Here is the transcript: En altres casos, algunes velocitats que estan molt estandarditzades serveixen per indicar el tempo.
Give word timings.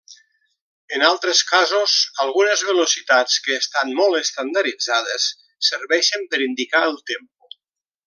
En 0.95 1.03
altres 1.09 1.41
casos, 1.49 1.97
algunes 2.23 2.65
velocitats 2.71 3.37
que 3.49 3.59
estan 3.59 3.93
molt 4.01 4.21
estandarditzades 4.23 5.31
serveixen 5.73 6.29
per 6.33 6.45
indicar 6.51 6.87
el 6.91 7.03
tempo. 7.13 7.59